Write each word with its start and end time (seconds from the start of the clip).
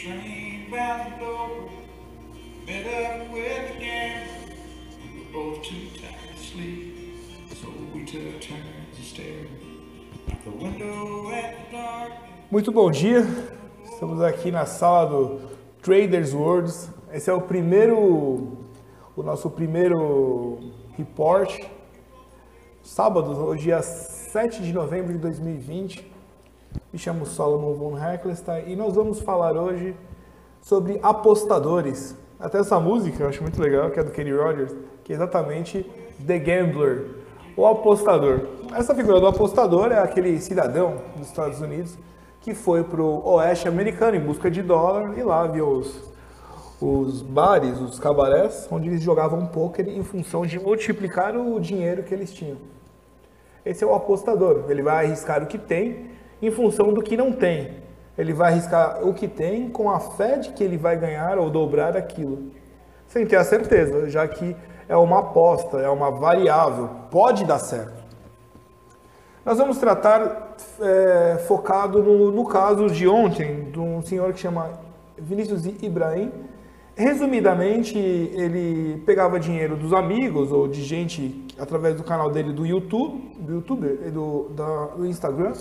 train 0.00 0.70
bound 0.70 1.20
met 2.66 2.86
up 2.86 3.30
with 3.30 3.68
the 3.68 3.80
gang. 3.84 4.26
We 5.02 5.20
were 5.20 5.30
both 5.30 5.62
too 5.62 5.88
tired 6.00 6.36
to 6.36 6.42
sleep, 6.42 7.18
so 7.50 7.68
we 7.94 8.06
took 8.06 8.40
turns 8.40 8.96
to 8.96 9.02
stare 9.02 9.44
out 10.32 10.42
the 10.44 10.50
window 10.50 11.30
at 11.32 11.70
the 11.70 11.76
dark. 11.76 12.12
Muito 12.50 12.72
bom 12.72 12.90
dia, 12.90 13.26
estamos 13.84 14.22
aqui 14.22 14.50
na 14.50 14.64
sala 14.64 15.04
do 15.04 15.40
Traders 15.82 16.32
Worlds. 16.32 16.90
Esse 17.12 17.28
é 17.28 17.34
o 17.34 17.42
primeiro, 17.42 18.56
o 19.14 19.22
nosso 19.22 19.50
primeiro 19.50 20.72
report, 20.96 21.62
sábado, 22.82 23.54
dia 23.54 23.82
7 23.82 24.62
de 24.62 24.72
novembro 24.72 25.12
de 25.12 25.18
2020. 25.18 26.09
Me 26.92 26.98
chamo 26.98 27.24
Solomon 27.24 27.74
von 27.74 27.96
Heckelstein 27.96 28.64
e 28.66 28.74
nós 28.74 28.96
vamos 28.96 29.20
falar 29.20 29.56
hoje 29.56 29.94
sobre 30.60 30.98
apostadores. 31.00 32.16
Até 32.38 32.58
essa 32.58 32.80
música 32.80 33.22
eu 33.22 33.28
acho 33.28 33.42
muito 33.42 33.62
legal, 33.62 33.92
que 33.92 34.00
é 34.00 34.02
do 34.02 34.10
Kenny 34.10 34.32
Rogers, 34.32 34.74
que 35.04 35.12
é 35.12 35.14
exatamente 35.14 35.88
The 36.26 36.36
Gambler, 36.40 37.06
o 37.56 37.64
apostador. 37.64 38.40
Essa 38.74 38.92
figura 38.92 39.20
do 39.20 39.28
apostador 39.28 39.92
é 39.92 40.00
aquele 40.00 40.40
cidadão 40.40 40.96
dos 41.16 41.28
Estados 41.28 41.60
Unidos 41.60 41.96
que 42.40 42.54
foi 42.54 42.82
para 42.82 43.00
o 43.00 43.24
oeste 43.34 43.68
americano 43.68 44.16
em 44.16 44.20
busca 44.20 44.50
de 44.50 44.60
dólar 44.60 45.16
e 45.16 45.22
lá 45.22 45.46
viu 45.46 45.68
os, 45.68 46.10
os 46.80 47.22
bares, 47.22 47.78
os 47.78 48.00
cabarés, 48.00 48.66
onde 48.68 48.88
eles 48.88 49.00
jogavam 49.00 49.46
pôquer 49.46 49.86
em 49.86 50.02
função 50.02 50.44
de 50.44 50.58
multiplicar 50.58 51.36
o 51.36 51.60
dinheiro 51.60 52.02
que 52.02 52.12
eles 52.12 52.32
tinham. 52.32 52.56
Esse 53.64 53.84
é 53.84 53.86
o 53.86 53.94
apostador. 53.94 54.64
Ele 54.68 54.82
vai 54.82 55.06
arriscar 55.06 55.40
o 55.40 55.46
que 55.46 55.58
tem 55.58 56.09
em 56.40 56.50
função 56.50 56.92
do 56.92 57.02
que 57.02 57.16
não 57.16 57.32
tem. 57.32 57.80
Ele 58.16 58.32
vai 58.32 58.52
arriscar 58.52 59.06
o 59.06 59.14
que 59.14 59.26
tem 59.26 59.68
com 59.68 59.90
a 59.90 60.00
fé 60.00 60.36
de 60.38 60.50
que 60.50 60.62
ele 60.62 60.76
vai 60.76 60.96
ganhar 60.96 61.38
ou 61.38 61.48
dobrar 61.48 61.96
aquilo, 61.96 62.50
sem 63.06 63.26
ter 63.26 63.36
a 63.36 63.44
certeza, 63.44 64.08
já 64.10 64.26
que 64.28 64.54
é 64.88 64.96
uma 64.96 65.20
aposta, 65.20 65.78
é 65.78 65.88
uma 65.88 66.10
variável, 66.10 66.90
pode 67.10 67.44
dar 67.44 67.58
certo. 67.58 68.00
Nós 69.44 69.56
vamos 69.56 69.78
tratar 69.78 70.56
é, 70.80 71.38
focado 71.46 72.02
no, 72.02 72.30
no, 72.30 72.44
caso 72.44 72.90
de 72.90 73.08
ontem, 73.08 73.70
de 73.70 73.78
um 73.80 74.02
senhor 74.02 74.32
que 74.34 74.40
chama 74.40 74.70
Vinícius 75.16 75.64
Ibrahim. 75.64 76.30
Resumidamente, 76.94 77.96
ele 77.96 79.02
pegava 79.06 79.40
dinheiro 79.40 79.76
dos 79.76 79.94
amigos 79.94 80.52
ou 80.52 80.68
de 80.68 80.82
gente 80.82 81.46
através 81.58 81.96
do 81.96 82.04
canal 82.04 82.30
dele 82.30 82.52
do 82.52 82.66
YouTube, 82.66 83.34
do 83.38 83.54
YouTube, 83.54 83.86
do, 84.10 84.50
da, 84.50 84.86
do 84.96 85.06
Instagram, 85.06 85.54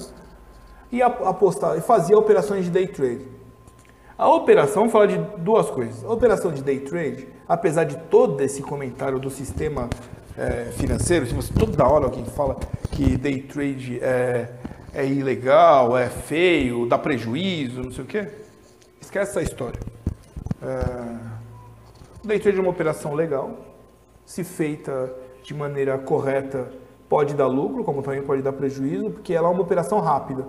e 0.92 1.02
apostava, 1.02 1.78
e 1.78 1.82
fazia 1.82 2.18
operações 2.18 2.66
de 2.66 2.72
day 2.72 2.88
trade. 2.88 3.26
A 4.18 4.28
operação 4.28 4.90
fala 4.90 5.08
de 5.08 5.18
duas 5.38 5.70
coisas. 5.70 6.04
A 6.04 6.12
operação 6.12 6.52
de 6.52 6.62
day 6.62 6.80
trade, 6.82 7.28
apesar 7.48 7.86
de 7.86 7.98
todo 8.10 8.42
esse 8.42 8.62
comentário 8.62 9.18
do 9.18 9.30
sistema 9.30 9.90
é, 10.38 10.66
financeiro, 10.72 11.26
toda 11.58 11.88
hora 11.88 12.06
alguém 12.06 12.26
fala 12.26 12.58
que 12.92 13.16
day 13.16 13.42
trade 13.42 14.00
é, 14.02 14.50
é 14.94 15.06
ilegal, 15.06 15.98
é 15.98 16.10
feio, 16.10 16.86
dá 16.86 16.98
prejuízo, 16.98 17.82
não 17.82 17.92
sei 17.92 18.04
o 18.04 18.08
quê. 18.08 18.28
Esquece 19.00 19.32
essa 19.32 19.42
história. 19.42 19.80
É, 20.62 21.18
day 22.24 22.40
trade 22.40 22.58
é 22.58 22.62
uma 22.62 22.72
operação 22.72 23.14
legal, 23.14 23.58
se 24.26 24.44
feita 24.44 25.14
de 25.42 25.54
maneira 25.54 25.98
correta, 25.98 26.68
pode 27.08 27.34
dar 27.34 27.48
lucro, 27.48 27.84
como 27.84 28.02
também 28.02 28.22
pode 28.22 28.42
dar 28.42 28.54
prejuízo, 28.54 29.12
porque 29.12 29.34
ela 29.34 29.48
é 29.48 29.52
uma 29.52 29.62
operação 29.62 30.00
rápida. 30.00 30.46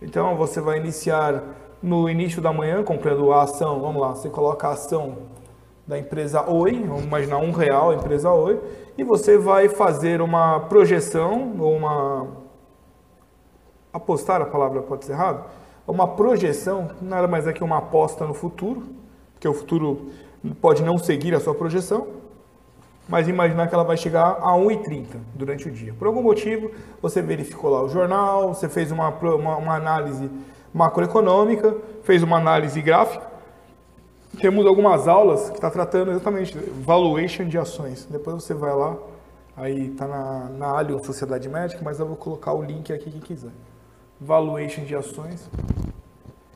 Então 0.00 0.36
você 0.36 0.60
vai 0.60 0.78
iniciar 0.78 1.42
no 1.82 2.08
início 2.08 2.40
da 2.40 2.52
manhã 2.52 2.82
comprando 2.82 3.32
a 3.32 3.42
ação, 3.42 3.80
vamos 3.80 4.00
lá, 4.00 4.10
você 4.10 4.28
coloca 4.28 4.68
a 4.68 4.72
ação 4.72 5.18
da 5.86 5.98
empresa 5.98 6.48
Oi, 6.48 6.84
vamos 6.84 7.04
imaginar 7.04 7.38
um 7.38 7.50
real 7.50 7.90
a 7.90 7.94
empresa 7.94 8.30
Oi, 8.30 8.60
e 8.96 9.02
você 9.02 9.36
vai 9.36 9.68
fazer 9.68 10.20
uma 10.20 10.60
projeção 10.60 11.56
ou 11.58 11.76
uma 11.76 12.26
apostar 13.92 14.40
a 14.40 14.46
palavra 14.46 14.82
pode 14.82 15.04
ser 15.04 15.12
errado, 15.12 15.44
uma 15.86 16.06
projeção 16.06 16.90
nada 17.00 17.26
mais 17.26 17.46
é 17.46 17.52
que 17.52 17.64
uma 17.64 17.78
aposta 17.78 18.26
no 18.26 18.34
futuro, 18.34 18.82
porque 19.32 19.48
o 19.48 19.54
futuro 19.54 20.10
pode 20.60 20.82
não 20.82 20.98
seguir 20.98 21.34
a 21.34 21.40
sua 21.40 21.54
projeção, 21.54 22.06
mas 23.08 23.26
imaginar 23.26 23.66
que 23.68 23.74
ela 23.74 23.84
vai 23.84 23.96
chegar 23.96 24.38
a 24.40 24.52
1,30 24.52 25.16
durante 25.34 25.66
o 25.66 25.70
dia. 25.70 25.94
Por 25.98 26.06
algum 26.06 26.22
motivo, 26.22 26.70
você 27.00 27.22
verificou 27.22 27.70
lá 27.70 27.82
o 27.82 27.88
jornal, 27.88 28.52
você 28.52 28.68
fez 28.68 28.92
uma, 28.92 29.08
uma, 29.08 29.56
uma 29.56 29.74
análise 29.74 30.30
macroeconômica, 30.74 31.74
fez 32.02 32.22
uma 32.22 32.36
análise 32.36 32.80
gráfica, 32.82 33.26
temos 34.38 34.66
algumas 34.66 35.08
aulas 35.08 35.48
que 35.48 35.56
está 35.56 35.70
tratando 35.70 36.10
exatamente 36.10 36.56
valuation 36.84 37.48
de 37.48 37.56
ações. 37.56 38.06
Depois 38.10 38.42
você 38.42 38.52
vai 38.52 38.74
lá, 38.74 38.96
aí 39.56 39.88
está 39.88 40.06
na, 40.06 40.48
na 40.50 40.66
Allianz 40.78 41.06
Sociedade 41.06 41.48
Médica, 41.48 41.80
mas 41.82 41.98
eu 41.98 42.06
vou 42.06 42.16
colocar 42.16 42.52
o 42.52 42.62
link 42.62 42.92
aqui 42.92 43.10
quem 43.10 43.20
quiser. 43.20 43.50
Valuation 44.20 44.84
de 44.84 44.94
ações. 44.94 45.50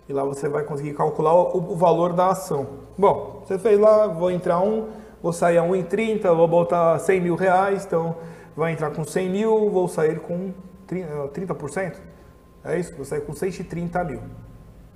E 0.06 0.12
lá 0.12 0.22
você 0.22 0.48
vai 0.48 0.64
conseguir 0.64 0.92
calcular 0.92 1.34
o, 1.34 1.72
o 1.72 1.76
valor 1.76 2.12
da 2.12 2.28
ação. 2.28 2.66
Bom, 2.98 3.42
você 3.42 3.58
fez 3.58 3.80
lá, 3.80 4.06
vou 4.06 4.30
entrar 4.30 4.60
um, 4.60 4.88
vou 5.22 5.32
sair 5.32 5.58
a 5.58 5.62
1,30, 5.62 6.22
vou 6.34 6.48
botar 6.48 6.98
100 6.98 7.20
mil 7.20 7.36
reais, 7.36 7.84
então 7.84 8.16
vai 8.56 8.72
entrar 8.72 8.90
com 8.90 9.04
100 9.04 9.30
mil, 9.30 9.70
vou 9.70 9.88
sair 9.88 10.18
com 10.20 10.52
30%. 10.88 11.94
É 12.64 12.78
isso? 12.78 12.94
Vou 12.94 13.04
sair 13.04 13.20
com 13.22 13.34
130 13.34 14.04
mil. 14.04 14.20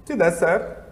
Se 0.05 0.15
der 0.15 0.31
certo, 0.33 0.85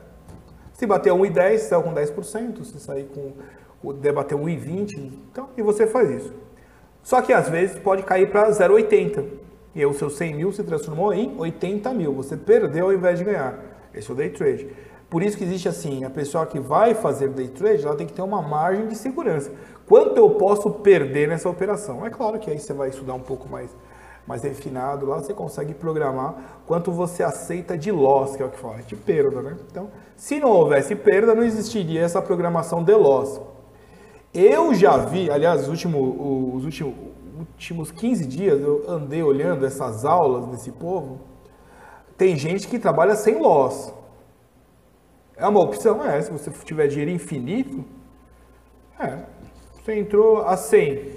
se 0.72 0.86
bater 0.86 1.12
1,10, 1.12 1.58
saiu 1.58 1.82
com 1.82 1.94
10%. 1.94 2.64
Se 2.64 2.80
sair 2.80 3.04
com. 3.14 3.92
debater 3.94 4.36
1,20, 4.36 5.12
então, 5.30 5.48
e 5.56 5.62
você 5.62 5.86
faz 5.86 6.10
isso. 6.10 6.32
Só 7.02 7.20
que 7.20 7.32
às 7.32 7.48
vezes 7.48 7.78
pode 7.78 8.02
cair 8.02 8.30
para 8.30 8.50
0,80. 8.50 9.24
E 9.74 9.80
aí 9.80 9.86
o 9.86 9.92
seu 9.92 10.08
100 10.08 10.34
mil 10.34 10.52
se 10.52 10.62
transformou 10.62 11.12
em 11.12 11.36
80 11.38 11.92
mil. 11.92 12.12
Você 12.14 12.36
perdeu 12.36 12.86
ao 12.86 12.92
invés 12.92 13.18
de 13.18 13.24
ganhar. 13.24 13.58
Esse 13.92 14.10
é 14.10 14.12
o 14.12 14.16
day 14.16 14.30
trade. 14.30 14.68
Por 15.14 15.22
isso 15.22 15.38
que 15.38 15.44
existe 15.44 15.68
assim, 15.68 16.02
a 16.02 16.10
pessoa 16.10 16.44
que 16.44 16.58
vai 16.58 16.92
fazer 16.92 17.28
day 17.28 17.46
trade, 17.46 17.86
ela 17.86 17.94
tem 17.94 18.04
que 18.04 18.12
ter 18.12 18.20
uma 18.20 18.42
margem 18.42 18.88
de 18.88 18.96
segurança. 18.96 19.52
Quanto 19.86 20.16
eu 20.16 20.28
posso 20.30 20.68
perder 20.68 21.28
nessa 21.28 21.48
operação? 21.48 22.04
É 22.04 22.10
claro 22.10 22.36
que 22.40 22.50
aí 22.50 22.58
você 22.58 22.72
vai 22.72 22.88
estudar 22.88 23.14
um 23.14 23.20
pouco 23.20 23.48
mais 23.48 23.70
mais 24.26 24.42
refinado, 24.42 25.06
lá 25.06 25.20
você 25.20 25.32
consegue 25.32 25.72
programar 25.72 26.34
quanto 26.66 26.90
você 26.90 27.22
aceita 27.22 27.78
de 27.78 27.92
loss, 27.92 28.34
que 28.34 28.42
é 28.42 28.44
o 28.44 28.50
que 28.50 28.58
fala, 28.58 28.82
de 28.82 28.96
perda, 28.96 29.40
né? 29.40 29.56
Então, 29.70 29.88
se 30.16 30.40
não 30.40 30.50
houvesse 30.50 30.96
perda, 30.96 31.32
não 31.32 31.44
existiria 31.44 32.00
essa 32.00 32.20
programação 32.20 32.82
de 32.82 32.96
loss. 32.96 33.40
Eu 34.32 34.74
já 34.74 34.96
vi, 34.96 35.30
aliás, 35.30 35.62
os 35.62 35.68
últimos, 35.68 36.16
os 36.56 36.64
últimos, 36.64 36.94
últimos 37.38 37.92
15 37.92 38.26
dias 38.26 38.60
eu 38.60 38.84
andei 38.88 39.22
olhando 39.22 39.64
essas 39.64 40.04
aulas 40.04 40.46
desse 40.46 40.72
povo, 40.72 41.20
tem 42.18 42.36
gente 42.36 42.66
que 42.66 42.80
trabalha 42.80 43.14
sem 43.14 43.38
loss. 43.38 44.02
É 45.36 45.46
uma 45.46 45.60
opção? 45.60 46.04
É, 46.04 46.20
se 46.22 46.30
você 46.30 46.50
tiver 46.64 46.86
dinheiro 46.86 47.10
infinito, 47.10 47.84
é. 48.98 49.18
Você 49.82 49.98
entrou 49.98 50.46
a 50.46 50.56
100. 50.56 51.12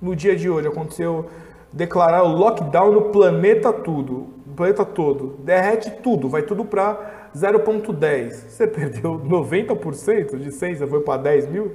No 0.00 0.16
dia 0.16 0.34
de 0.36 0.50
hoje 0.50 0.68
aconteceu 0.68 1.30
declarar 1.72 2.24
o 2.24 2.28
lockdown 2.28 2.92
no 2.92 3.02
planeta 3.10 3.72
tudo, 3.72 4.28
no 4.46 4.54
planeta 4.54 4.84
todo, 4.84 5.38
derrete 5.38 5.90
tudo, 6.02 6.28
vai 6.28 6.42
tudo 6.42 6.64
para 6.64 7.30
0.10. 7.34 8.30
Você 8.30 8.66
perdeu 8.66 9.18
90% 9.18 10.38
de 10.38 10.52
100, 10.52 10.74
você 10.74 10.86
foi 10.86 11.00
para 11.00 11.22
10 11.22 11.46
mil. 11.46 11.72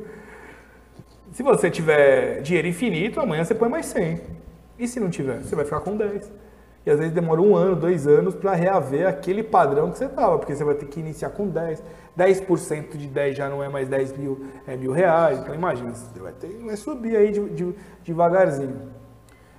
Se 1.32 1.42
você 1.42 1.70
tiver 1.72 2.42
dinheiro 2.42 2.68
infinito, 2.68 3.20
amanhã 3.20 3.44
você 3.44 3.56
põe 3.56 3.70
mais 3.70 3.88
100. 3.88 4.22
E 4.78 4.88
se 4.88 5.00
não 5.00 5.10
tiver, 5.10 5.42
você 5.42 5.56
vai 5.56 5.66
ficar 5.66 5.80
com 5.80 5.96
10. 5.96 6.32
E 6.88 6.90
às 6.90 7.00
vezes 7.00 7.14
demora 7.14 7.42
um 7.42 7.54
ano, 7.54 7.76
dois 7.76 8.08
anos 8.08 8.34
para 8.34 8.54
reaver 8.54 9.06
aquele 9.06 9.44
padrão 9.44 9.92
que 9.92 9.98
você 9.98 10.06
estava, 10.06 10.38
porque 10.40 10.56
você 10.56 10.64
vai 10.64 10.74
ter 10.74 10.86
que 10.86 11.02
iniciar 11.02 11.32
com 11.32 11.46
10. 11.46 11.84
10% 12.18 12.96
de 12.96 13.08
10 13.08 13.36
já 13.36 13.50
não 13.50 13.62
é 13.62 13.68
mais 13.68 13.90
10 13.90 14.18
mil, 14.18 14.46
é 14.66 14.78
mil 14.78 14.94
reais. 14.94 15.38
Então 15.38 15.54
imagina, 15.54 15.94
você 15.94 16.18
vai, 16.18 16.32
ter, 16.32 16.48
vai 16.66 16.78
subir 16.78 17.18
aí 17.18 17.30
de, 17.34 17.42
de, 17.50 17.76
devagarzinho. 18.06 18.84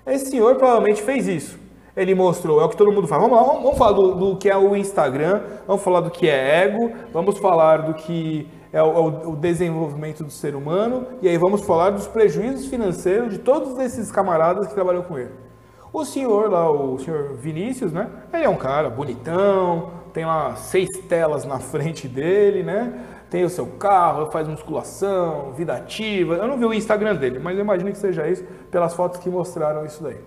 Esse 0.06 0.30
senhor 0.30 0.56
provavelmente 0.56 1.02
fez 1.02 1.28
isso. 1.28 1.58
Ele 1.94 2.14
mostrou, 2.14 2.62
é 2.62 2.64
o 2.64 2.68
que 2.70 2.78
todo 2.78 2.90
mundo 2.90 3.06
fala. 3.06 3.28
Vamos 3.28 3.36
lá, 3.36 3.44
vamos, 3.44 3.62
vamos 3.62 3.78
falar 3.78 3.92
do, 3.92 4.14
do, 4.14 4.36
que 4.38 4.48
é 4.48 4.56
o 4.56 4.74
Instagram, 4.74 5.42
vamos 5.66 5.82
falar 5.82 6.00
do 6.00 6.10
que 6.10 6.30
é 6.30 6.62
ego, 6.62 6.92
vamos 7.12 7.36
falar 7.36 7.82
do 7.82 7.92
que 7.92 8.48
é 8.72 8.82
o, 8.82 9.32
o, 9.32 9.36
desenvolvimento 9.36 10.24
do 10.24 10.30
ser 10.30 10.54
humano, 10.54 11.06
e 11.20 11.28
aí 11.28 11.36
vamos 11.36 11.60
falar 11.60 11.90
dos 11.90 12.06
prejuízos 12.06 12.68
financeiros 12.68 13.34
de 13.34 13.38
todos 13.38 13.78
esses 13.80 14.10
camaradas 14.10 14.66
que 14.66 14.72
trabalham 14.72 15.02
com 15.02 15.18
ele. 15.18 15.47
O 15.92 16.04
senhor 16.04 16.50
lá, 16.50 16.70
o 16.70 16.98
senhor 16.98 17.34
Vinícius, 17.34 17.92
né? 17.92 18.08
Ele 18.32 18.44
é 18.44 18.48
um 18.48 18.56
cara 18.56 18.90
bonitão, 18.90 19.90
tem 20.12 20.24
lá 20.24 20.54
seis 20.56 20.88
telas 21.08 21.44
na 21.44 21.58
frente 21.58 22.06
dele, 22.06 22.62
né? 22.62 23.04
tem 23.30 23.44
o 23.44 23.50
seu 23.50 23.66
carro, 23.66 24.30
faz 24.30 24.48
musculação, 24.48 25.52
vida 25.52 25.74
ativa. 25.74 26.34
Eu 26.34 26.48
não 26.48 26.56
vi 26.56 26.64
o 26.64 26.72
Instagram 26.72 27.14
dele, 27.14 27.38
mas 27.38 27.56
eu 27.56 27.64
imagino 27.64 27.90
que 27.92 27.98
seja 27.98 28.26
isso 28.26 28.44
pelas 28.70 28.94
fotos 28.94 29.20
que 29.20 29.28
mostraram 29.28 29.84
isso 29.84 30.02
daí. 30.02 30.18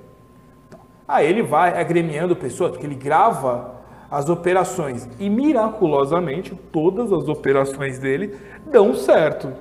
Então, 0.67 0.79
aí 1.07 1.27
ele 1.27 1.41
vai 1.41 1.79
agremiando 1.79 2.35
pessoas, 2.35 2.71
porque 2.71 2.85
ele 2.85 2.95
grava 2.95 3.81
as 4.09 4.29
operações. 4.29 5.09
E 5.19 5.29
miraculosamente, 5.29 6.53
todas 6.71 7.11
as 7.11 7.27
operações 7.27 7.97
dele 7.97 8.35
dão 8.67 8.93
certo. 8.93 9.51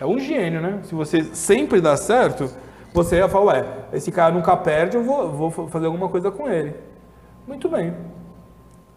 É 0.00 0.06
um 0.06 0.18
gênio, 0.18 0.60
né? 0.60 0.80
Se 0.82 0.94
você 0.94 1.22
sempre 1.22 1.80
dá 1.80 1.96
certo, 1.96 2.50
você 2.92 3.16
ia 3.16 3.28
falar, 3.28 3.54
ué, 3.54 3.64
esse 3.92 4.12
cara 4.12 4.34
nunca 4.34 4.56
perde, 4.56 4.96
eu 4.96 5.02
vou, 5.02 5.50
vou 5.50 5.68
fazer 5.68 5.86
alguma 5.86 6.08
coisa 6.08 6.30
com 6.30 6.48
ele. 6.48 6.74
Muito 7.46 7.68
bem. 7.68 7.94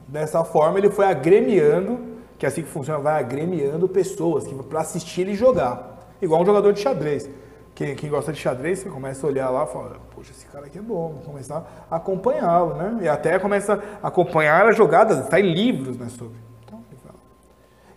Dessa 0.08 0.44
forma, 0.44 0.78
ele 0.78 0.90
foi 0.90 1.06
agremiando, 1.06 2.00
que 2.38 2.46
é 2.46 2.50
assim 2.50 2.62
que 2.62 2.68
funciona, 2.68 3.00
vai 3.00 3.20
agremiando 3.20 3.88
pessoas 3.88 4.46
para 4.70 4.82
assistir 4.82 5.22
ele 5.22 5.34
jogar. 5.34 6.14
Igual 6.22 6.42
um 6.42 6.46
jogador 6.46 6.74
de 6.74 6.80
xadrez. 6.80 7.30
Quem, 7.74 7.96
quem, 7.96 8.10
gosta 8.10 8.32
de 8.32 8.40
xadrez, 8.40 8.80
você 8.80 8.90
começa 8.90 9.26
a 9.26 9.30
olhar 9.30 9.50
lá 9.50 9.66
e 9.66 9.68
fala, 9.68 9.98
poxa, 10.14 10.32
esse 10.32 10.46
cara 10.46 10.66
aqui 10.66 10.78
é 10.78 10.82
bom, 10.82 11.14
vou 11.14 11.24
começar 11.24 11.86
a 11.90 11.98
acompanhá-lo, 11.98 12.76
né? 12.76 13.00
E 13.02 13.08
até 13.08 13.38
começa 13.38 13.84
a 14.02 14.08
acompanhar 14.08 14.68
as 14.68 14.78
jogadas, 14.78 15.20
está 15.20 15.40
em 15.40 15.54
livros, 15.54 15.98
né, 15.98 16.08
sobre. 16.08 16.38
Então, 16.64 16.82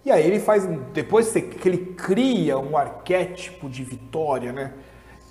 e 0.04 0.10
aí 0.10 0.26
ele 0.26 0.40
faz, 0.40 0.66
depois 0.92 1.30
que 1.32 1.68
ele 1.68 1.94
cria 1.94 2.58
um 2.58 2.76
arquétipo 2.76 3.68
de 3.68 3.84
vitória, 3.84 4.52
né? 4.52 4.72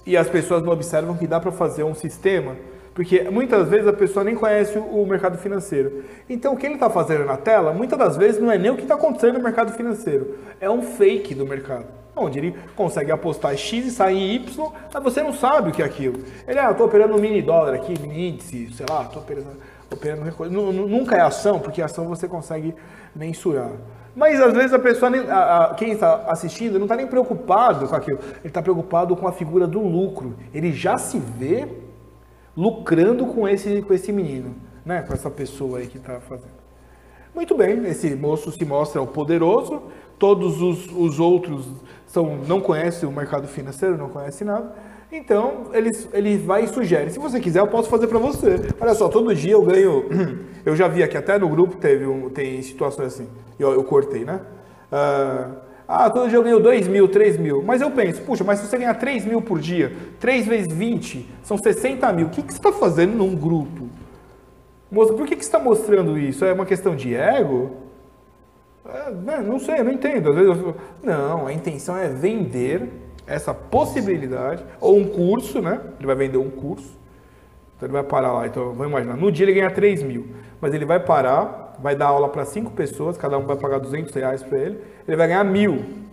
E 0.07 0.15
as 0.15 0.29
pessoas 0.29 0.63
não 0.63 0.71
observam 0.71 1.17
que 1.17 1.27
dá 1.27 1.37
para 1.37 1.51
fazer 1.51 1.83
um 1.83 1.93
sistema, 1.93 2.55
porque 2.95 3.23
muitas 3.29 3.67
vezes 3.67 3.85
a 3.85 3.91
pessoa 3.91 4.23
nem 4.23 4.35
conhece 4.35 4.79
o 4.79 5.05
mercado 5.05 5.37
financeiro. 5.37 6.05
Então 6.29 6.53
o 6.53 6.57
que 6.57 6.65
ele 6.65 6.75
está 6.75 6.89
fazendo 6.89 7.25
na 7.25 7.35
tela, 7.35 7.73
muitas 7.73 7.99
das 7.99 8.15
vezes 8.15 8.41
não 8.41 8.49
é 8.49 8.57
nem 8.57 8.71
o 8.71 8.77
que 8.77 8.83
está 8.83 8.95
acontecendo 8.95 9.37
no 9.37 9.43
mercado 9.43 9.73
financeiro, 9.73 10.37
é 10.61 10.69
um 10.69 10.81
fake 10.81 11.35
do 11.35 11.45
mercado 11.45 11.85
onde 12.15 12.39
ele 12.39 12.55
consegue 12.75 13.11
apostar 13.11 13.55
X 13.55 13.85
e 13.85 13.91
sair 13.91 14.17
em 14.17 14.35
Y, 14.35 14.71
mas 14.91 15.03
você 15.03 15.21
não 15.21 15.33
sabe 15.33 15.69
o 15.69 15.71
que 15.71 15.83
é 15.83 15.85
aquilo. 15.85 16.23
Ele, 16.47 16.57
ah, 16.57 16.71
estou 16.71 16.87
operando 16.87 17.15
um 17.15 17.19
mini 17.19 17.41
dólar 17.41 17.75
aqui, 17.75 17.93
mini 18.01 18.29
índice, 18.29 18.73
sei 18.73 18.85
lá, 18.89 19.03
estou 19.03 19.21
operando, 19.21 19.57
operando. 19.91 20.49
Nunca 20.49 21.15
é 21.15 21.21
ação, 21.21 21.59
porque 21.59 21.79
ação 21.79 22.07
você 22.07 22.27
consegue 22.27 22.73
mensurar. 23.15 23.69
Mas 24.17 24.41
às 24.41 24.51
vezes 24.51 24.73
a 24.73 24.79
pessoa, 24.79 25.11
nem, 25.11 25.29
a, 25.29 25.65
a, 25.65 25.73
quem 25.75 25.91
está 25.91 26.23
assistindo, 26.27 26.79
não 26.79 26.85
está 26.85 26.95
nem 26.95 27.05
preocupado 27.05 27.87
com 27.87 27.95
aquilo. 27.95 28.17
Ele 28.39 28.47
está 28.47 28.63
preocupado 28.63 29.15
com 29.15 29.27
a 29.27 29.31
figura 29.31 29.67
do 29.67 29.79
lucro. 29.79 30.35
Ele 30.51 30.71
já 30.71 30.97
se 30.97 31.19
vê 31.19 31.67
lucrando 32.55 33.27
com 33.27 33.47
esse, 33.47 33.83
com 33.83 33.93
esse 33.93 34.11
menino, 34.11 34.55
né? 34.83 35.03
com 35.03 35.13
essa 35.13 35.29
pessoa 35.29 35.77
aí 35.77 35.85
que 35.85 35.99
está 35.99 36.19
fazendo. 36.19 36.57
Muito 37.35 37.55
bem, 37.55 37.85
esse 37.85 38.15
moço 38.15 38.51
se 38.51 38.65
mostra 38.65 38.99
o 38.99 39.05
poderoso, 39.05 39.83
todos 40.17 40.59
os, 40.63 40.87
os 40.91 41.19
outros 41.19 41.67
são, 42.07 42.37
não 42.37 42.59
conhecem 42.59 43.07
o 43.07 43.11
mercado 43.11 43.47
financeiro, 43.47 43.99
não 43.99 44.09
conhecem 44.09 44.47
nada. 44.47 44.73
Então, 45.11 45.67
ele, 45.73 45.91
ele 46.11 46.37
vai 46.37 46.65
e 46.65 46.67
sugere. 46.67 47.09
Se 47.09 47.19
você 47.19 47.39
quiser, 47.39 47.59
eu 47.59 47.67
posso 47.67 47.89
fazer 47.89 48.07
para 48.07 48.19
você. 48.19 48.59
Olha 48.79 48.93
só, 48.93 49.07
todo 49.07 49.33
dia 49.33 49.53
eu 49.53 49.61
ganho. 49.61 50.05
Eu 50.67 50.75
já 50.75 50.85
vi 50.89 51.01
aqui, 51.01 51.15
até 51.15 51.39
no 51.39 51.47
grupo 51.47 51.77
teve 51.77 52.05
um, 52.05 52.29
tem 52.29 52.61
situações 52.61 53.13
assim. 53.13 53.29
Eu, 53.57 53.71
eu 53.71 53.85
cortei, 53.85 54.25
né? 54.25 54.41
Uh, 54.91 55.55
ah, 55.87 56.09
todo 56.09 56.27
dia 56.27 56.37
eu 56.37 56.43
ganho 56.43 56.59
2 56.59 56.89
mil, 56.89 57.07
3 57.07 57.37
mil. 57.37 57.63
Mas 57.63 57.79
eu 57.79 57.89
penso, 57.89 58.21
puxa, 58.23 58.43
mas 58.43 58.59
se 58.59 58.67
você 58.67 58.77
ganhar 58.77 58.93
3 58.95 59.23
mil 59.23 59.41
por 59.41 59.59
dia, 59.59 59.95
3 60.19 60.45
vezes 60.45 60.67
20, 60.73 61.25
são 61.41 61.57
60 61.57 62.11
mil. 62.11 62.27
O 62.27 62.29
que, 62.29 62.41
que 62.41 62.51
você 62.51 62.59
está 62.59 62.73
fazendo 62.73 63.15
num 63.15 63.33
grupo? 63.33 63.87
Moço, 64.91 65.13
por 65.13 65.25
que, 65.25 65.37
que 65.37 65.43
você 65.45 65.47
está 65.47 65.59
mostrando 65.59 66.19
isso? 66.19 66.43
É 66.43 66.51
uma 66.51 66.65
questão 66.65 66.93
de 66.93 67.15
ego? 67.15 67.71
É, 68.85 69.11
né, 69.11 69.37
não 69.45 69.59
sei, 69.59 69.81
não 69.81 69.91
entendo. 69.91 70.29
Às 70.29 70.35
vezes 70.35 70.49
eu 70.49 70.75
não, 71.01 71.47
a 71.47 71.53
intenção 71.53 71.97
é 71.97 72.09
vender 72.09 72.89
essa 73.27 73.53
possibilidade, 73.53 74.63
ou 74.79 74.97
um 74.97 75.07
curso, 75.07 75.61
né? 75.61 75.81
Ele 75.97 76.07
vai 76.07 76.15
vender 76.15 76.37
um 76.37 76.49
curso. 76.49 76.97
Então 77.75 77.85
ele 77.85 77.93
vai 77.93 78.03
parar 78.03 78.31
lá. 78.31 78.47
Então 78.47 78.73
vamos 78.73 78.87
imaginar, 78.87 79.15
no 79.17 79.31
dia 79.31 79.45
ele 79.45 79.53
ganha 79.53 79.69
3 79.69 80.01
mil, 80.01 80.27
mas 80.59 80.73
ele 80.73 80.85
vai 80.85 80.99
parar, 80.99 81.75
vai 81.79 81.95
dar 81.95 82.07
aula 82.07 82.29
para 82.29 82.45
cinco 82.45 82.71
pessoas, 82.71 83.17
cada 83.17 83.37
um 83.37 83.45
vai 83.45 83.57
pagar 83.57 83.79
200 83.79 84.13
reais 84.15 84.41
para 84.41 84.57
ele, 84.57 84.81
ele 85.07 85.17
vai 85.17 85.27
ganhar 85.27 85.43
mil. 85.43 86.07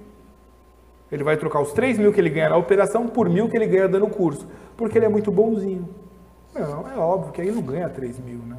Ele 1.11 1.23
vai 1.23 1.37
trocar 1.37 1.61
os 1.61 1.73
3 1.73 1.99
mil 1.99 2.13
que 2.13 2.21
ele 2.21 2.31
ganha 2.31 2.49
na 2.49 2.57
operação 2.57 3.07
por 3.07 3.29
mil 3.29 3.49
que 3.49 3.57
ele 3.57 3.67
ganha 3.67 3.89
dando 3.89 4.09
curso, 4.09 4.47
porque 4.77 4.99
ele 4.99 5.07
é 5.07 5.09
muito 5.09 5.31
bonzinho. 5.31 5.89
Não, 6.55 6.85
é 6.93 6.99
óbvio 6.99 7.33
que 7.33 7.41
aí 7.41 7.51
não 7.51 7.63
ganha 7.63 7.89
3 7.89 8.19
mil, 8.19 8.39
né? 8.39 8.59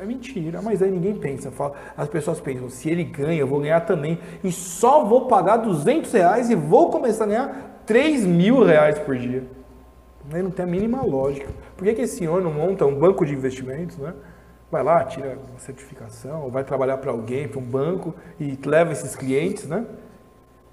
É, 0.00 0.04
mentira, 0.04 0.62
mas 0.62 0.80
aí 0.80 0.90
ninguém 0.90 1.14
pensa. 1.14 1.50
As 1.96 2.08
pessoas 2.08 2.40
pensam, 2.40 2.70
se 2.70 2.88
ele 2.88 3.02
ganha, 3.02 3.40
eu 3.40 3.46
vou 3.48 3.60
ganhar 3.60 3.80
também. 3.80 4.18
E 4.44 4.52
só 4.52 5.04
vou 5.04 5.26
pagar 5.26 5.56
200 5.56 6.12
reais 6.12 6.50
e 6.50 6.54
vou 6.54 6.90
começar 6.90 7.24
a 7.24 7.26
ganhar 7.26 7.82
3 7.84 8.24
mil 8.24 8.62
reais 8.62 8.98
por 9.00 9.16
dia. 9.16 9.44
Aí 10.32 10.40
não 10.40 10.52
tem 10.52 10.64
a 10.64 10.68
mínima 10.68 11.02
lógica. 11.02 11.48
Por 11.76 11.84
que, 11.84 11.94
que 11.94 12.02
esse 12.02 12.18
senhor 12.18 12.40
não 12.40 12.52
monta 12.52 12.86
um 12.86 12.94
banco 12.94 13.26
de 13.26 13.34
investimentos, 13.34 13.98
né? 13.98 14.14
Vai 14.70 14.84
lá, 14.84 15.04
tira 15.04 15.36
uma 15.50 15.58
certificação, 15.58 16.44
ou 16.44 16.50
vai 16.50 16.62
trabalhar 16.62 16.98
para 16.98 17.10
alguém, 17.10 17.48
para 17.48 17.58
um 17.58 17.64
banco, 17.64 18.14
e 18.38 18.56
leva 18.64 18.92
esses 18.92 19.16
clientes, 19.16 19.66
né? 19.66 19.84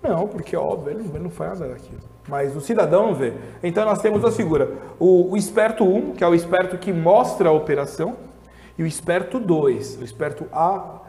Não, 0.03 0.27
porque 0.27 0.55
óbvio, 0.55 0.91
ele 0.91 1.03
não, 1.03 1.15
ele 1.15 1.23
não 1.23 1.31
faz 1.31 1.59
nada 1.59 1.73
daquilo. 1.73 1.99
Mas 2.27 2.55
o 2.55 2.61
cidadão 2.61 3.13
vê. 3.15 3.33
Então 3.63 3.83
nós 3.83 4.01
temos 4.01 4.23
a 4.23 4.31
figura. 4.31 4.71
O, 4.99 5.31
o 5.31 5.35
esperto 5.35 5.83
1, 5.83 6.13
que 6.13 6.23
é 6.23 6.27
o 6.27 6.35
esperto 6.35 6.77
que 6.77 6.93
mostra 6.93 7.49
a 7.49 7.51
operação, 7.51 8.15
e 8.79 8.83
o 8.83 8.87
esperto 8.87 9.41
2, 9.41 9.97
o 9.99 10.05
esperto 10.05 10.47
A, 10.53 11.01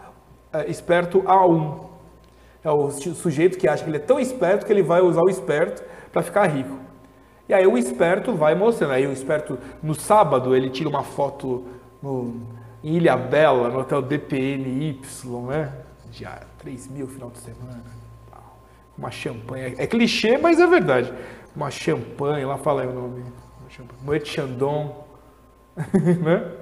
é, 0.53 0.69
esperto 0.69 1.23
A1. 1.23 1.89
É 2.65 2.71
o 2.71 2.91
sujeito 2.91 3.57
que 3.57 3.69
acha 3.69 3.85
que 3.85 3.89
ele 3.89 3.99
é 3.99 4.01
tão 4.01 4.19
esperto 4.19 4.67
que 4.67 4.73
ele 4.73 4.83
vai 4.83 5.01
usar 5.01 5.23
o 5.23 5.31
esperto 5.31 5.85
para 6.11 6.21
ficar 6.21 6.49
rico. 6.49 6.77
E 7.49 7.55
aí 7.55 7.65
o 7.69 7.79
esperto 7.79 8.35
vai 8.35 8.57
mostrando. 8.57 8.91
Aí 8.91 9.07
o 9.07 9.13
esperto, 9.13 9.57
no 9.81 9.95
sábado, 9.95 10.55
ele 10.57 10.69
tira 10.69 10.89
uma 10.89 11.05
foto 11.05 11.65
no, 12.03 12.43
em 12.83 12.97
Ilha 12.97 13.17
Bela, 13.17 13.69
no 13.69 13.79
hotel 13.79 14.03
DPNY, 14.03 15.01
né? 15.47 15.73
Já 16.11 16.41
3 16.59 16.89
mil 16.89 17.07
final 17.07 17.31
de 17.31 17.39
semana. 17.39 17.85
Uma 18.99 19.13
champanhe. 19.13 19.77
É 19.79 19.87
clichê, 19.87 20.37
mas 20.39 20.59
é 20.59 20.67
verdade. 20.67 21.15
Uma 21.55 21.71
champanhe, 21.71 22.45
lá 22.45 22.59
fala 22.59 22.83
aí 22.83 22.89
o 22.89 22.93
nome. 22.93 23.25
Moët 24.05 24.29
Chandon. 24.29 25.07
né? 26.21 26.53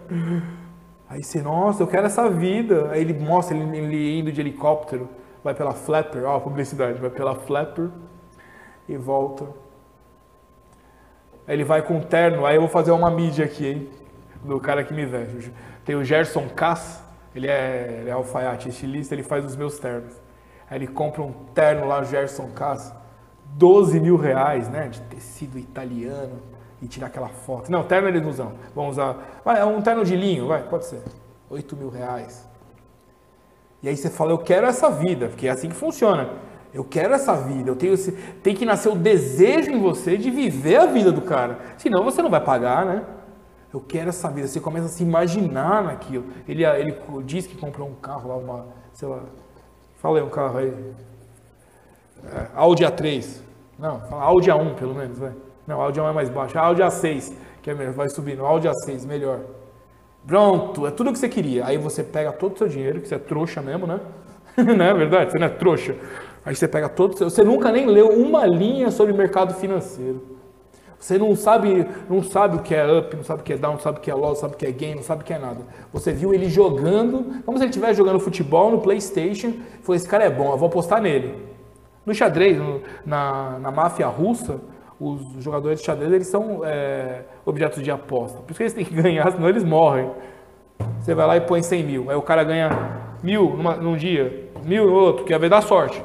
Aí 1.08 1.22
você, 1.22 1.40
nossa, 1.40 1.82
eu 1.82 1.86
quero 1.86 2.06
essa 2.06 2.28
vida. 2.28 2.90
Aí 2.90 3.00
ele 3.00 3.14
mostra 3.14 3.56
ele, 3.56 3.78
ele 3.78 4.18
indo 4.18 4.30
de 4.30 4.40
helicóptero, 4.40 5.08
vai 5.42 5.54
pela 5.54 5.72
Flapper, 5.72 6.24
ó, 6.24 6.36
a 6.36 6.40
publicidade, 6.40 7.00
vai 7.00 7.10
pela 7.10 7.34
Flapper 7.34 7.88
e 8.88 8.96
volta. 8.96 9.44
Aí 11.46 11.54
ele 11.54 11.64
vai 11.64 11.80
com 11.80 11.94
um 11.94 12.00
terno, 12.00 12.44
aí 12.44 12.56
eu 12.56 12.60
vou 12.60 12.68
fazer 12.68 12.90
uma 12.90 13.10
mídia 13.10 13.46
aqui, 13.46 13.66
hein, 13.66 13.88
do 14.44 14.60
cara 14.60 14.84
que 14.84 14.92
me 14.92 15.06
veste. 15.06 15.50
Tem 15.82 15.96
o 15.96 16.04
Gerson 16.04 16.46
Cass, 16.50 17.02
ele 17.34 17.48
é, 17.48 18.00
ele 18.00 18.10
é 18.10 18.12
alfaiate, 18.12 18.68
estilista, 18.68 19.14
ele 19.14 19.22
faz 19.22 19.46
os 19.46 19.56
meus 19.56 19.78
ternos. 19.78 20.12
Aí 20.68 20.76
ele 20.76 20.86
compra 20.86 21.22
um 21.22 21.32
terno 21.54 21.86
lá, 21.86 22.02
Gerson 22.02 22.50
Cass, 22.50 22.94
12 23.46 23.98
mil 23.98 24.16
reais, 24.16 24.68
né, 24.68 24.88
de 24.88 25.00
tecido 25.02 25.58
italiano 25.58 26.57
e 26.80 26.86
tirar 26.86 27.08
aquela 27.08 27.28
foto. 27.28 27.70
Não, 27.70 27.82
terno 27.84 28.08
eles 28.08 28.22
não 28.22 28.30
usam. 28.30 28.52
Vamos 28.74 28.92
usar. 28.92 29.40
Vai, 29.44 29.60
é 29.60 29.64
um 29.64 29.80
terno 29.80 30.04
de 30.04 30.16
linho, 30.16 30.46
vai, 30.46 30.62
pode 30.62 30.86
ser. 30.86 31.02
8 31.50 31.76
mil 31.76 31.88
reais. 31.88 32.48
E 33.82 33.88
aí 33.88 33.96
você 33.96 34.10
fala, 34.10 34.32
eu 34.32 34.38
quero 34.38 34.66
essa 34.66 34.90
vida, 34.90 35.28
porque 35.28 35.46
é 35.46 35.50
assim 35.50 35.68
que 35.68 35.74
funciona. 35.74 36.30
Eu 36.72 36.84
quero 36.84 37.14
essa 37.14 37.34
vida, 37.34 37.70
eu 37.70 37.76
tenho 37.76 37.94
esse, 37.94 38.12
tem 38.42 38.54
que 38.54 38.66
nascer 38.66 38.90
o 38.90 38.94
desejo 38.94 39.70
em 39.70 39.80
você 39.80 40.16
de 40.18 40.30
viver 40.30 40.76
a 40.76 40.86
vida 40.86 41.10
do 41.10 41.22
cara. 41.22 41.58
Senão 41.78 42.04
você 42.04 42.20
não 42.20 42.28
vai 42.28 42.40
pagar, 42.40 42.84
né? 42.84 43.04
Eu 43.72 43.80
quero 43.80 44.08
essa 44.08 44.28
vida. 44.28 44.46
Você 44.46 44.60
começa 44.60 44.86
a 44.86 44.88
se 44.88 45.02
imaginar 45.02 45.82
naquilo. 45.82 46.26
Ele, 46.46 46.64
ele 46.64 46.96
diz 47.24 47.46
que 47.46 47.56
comprou 47.56 47.88
um 47.88 47.94
carro 47.94 48.28
lá, 48.28 48.36
uma, 48.36 48.66
sei 48.92 49.08
lá, 49.08 49.20
fala 49.96 50.18
aí 50.18 50.24
um 50.24 50.30
carro 50.30 50.58
aí. 50.58 50.94
É, 52.24 52.48
Audi 52.54 52.84
A3. 52.84 53.42
Não, 53.78 54.00
fala 54.00 54.24
Audi 54.24 54.50
A1 54.50 54.74
pelo 54.74 54.94
menos, 54.94 55.18
vai. 55.18 55.32
Não, 55.68 55.82
Audi 55.82 56.00
A1 56.00 56.08
é 56.08 56.12
mais 56.14 56.30
baixo. 56.30 56.58
Audi 56.58 56.80
A6, 56.80 57.30
que 57.60 57.70
é 57.70 57.74
melhor, 57.74 57.92
vai 57.92 58.08
subindo. 58.08 58.42
Audi 58.42 58.66
A6, 58.66 59.06
melhor. 59.06 59.40
Pronto, 60.26 60.86
é 60.86 60.90
tudo 60.90 61.10
o 61.10 61.12
que 61.12 61.18
você 61.18 61.28
queria. 61.28 61.66
Aí 61.66 61.76
você 61.76 62.02
pega 62.02 62.32
todo 62.32 62.54
o 62.54 62.58
seu 62.58 62.68
dinheiro, 62.68 63.02
que 63.02 63.06
você 63.06 63.16
é 63.16 63.18
trouxa 63.18 63.60
mesmo, 63.60 63.86
né? 63.86 64.00
não 64.56 64.82
é 64.82 64.94
verdade? 64.94 65.30
Você 65.30 65.38
não 65.38 65.46
é 65.46 65.50
trouxa. 65.50 65.94
Aí 66.42 66.56
você 66.56 66.66
pega 66.66 66.88
todo 66.88 67.12
o 67.12 67.18
seu... 67.18 67.28
Você 67.28 67.44
nunca 67.44 67.70
nem 67.70 67.84
leu 67.84 68.08
uma 68.08 68.46
linha 68.46 68.90
sobre 68.90 69.12
mercado 69.12 69.52
financeiro. 69.52 70.38
Você 70.98 71.18
não 71.18 71.36
sabe, 71.36 71.86
não 72.08 72.22
sabe 72.22 72.56
o 72.56 72.62
que 72.62 72.74
é 72.74 72.98
up, 72.98 73.14
não 73.14 73.22
sabe 73.22 73.42
o 73.42 73.44
que 73.44 73.52
é 73.52 73.56
down, 73.58 73.74
não 73.74 73.80
sabe 73.80 73.98
o 73.98 74.00
que 74.00 74.10
é 74.10 74.14
loss, 74.14 74.30
não 74.30 74.36
sabe 74.36 74.54
o 74.54 74.56
que 74.56 74.66
é 74.66 74.72
gain, 74.72 74.94
não 74.94 75.02
sabe 75.02 75.22
o 75.22 75.24
que 75.24 75.34
é 75.34 75.38
nada. 75.38 75.60
Você 75.92 76.12
viu 76.12 76.32
ele 76.32 76.48
jogando, 76.48 77.42
como 77.44 77.58
se 77.58 77.64
ele 77.64 77.70
estivesse 77.70 77.98
jogando 77.98 78.18
futebol 78.18 78.70
no 78.70 78.80
PlayStation. 78.80 79.52
Falou: 79.82 79.94
esse 79.94 80.08
cara 80.08 80.24
é 80.24 80.30
bom, 80.30 80.50
eu 80.50 80.56
vou 80.56 80.68
apostar 80.68 81.02
nele. 81.02 81.34
No 82.06 82.14
xadrez, 82.14 82.56
no, 82.56 82.80
na, 83.04 83.58
na 83.60 83.70
máfia 83.70 84.06
russa, 84.06 84.58
os 85.00 85.42
jogadores 85.42 85.80
de 85.80 85.86
xadrez 85.86 86.12
eles 86.12 86.26
são 86.26 86.64
é, 86.64 87.22
objetos 87.44 87.82
de 87.82 87.90
aposta. 87.90 88.38
Por 88.40 88.50
isso 88.50 88.58
que 88.58 88.62
eles 88.64 88.72
têm 88.72 88.84
que 88.84 88.94
ganhar, 89.00 89.30
senão 89.30 89.48
eles 89.48 89.64
morrem. 89.64 90.10
Você 91.00 91.14
vai 91.14 91.26
lá 91.26 91.36
e 91.36 91.40
põe 91.40 91.62
100 91.62 91.84
mil. 91.84 92.10
Aí 92.10 92.16
o 92.16 92.22
cara 92.22 92.42
ganha 92.44 92.70
mil 93.22 93.56
numa, 93.56 93.76
num 93.76 93.96
dia, 93.96 94.50
mil 94.64 94.86
no 94.86 94.94
outro, 94.94 95.24
que 95.24 95.36
vai 95.36 95.48
dar 95.48 95.62
sorte. 95.62 96.02